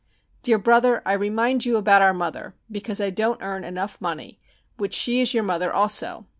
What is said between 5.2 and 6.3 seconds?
is your mother also.